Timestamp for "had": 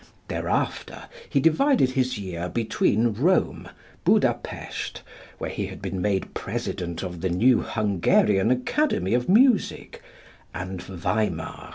5.67-5.79